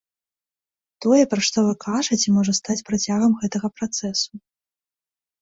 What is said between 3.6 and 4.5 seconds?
працэсу.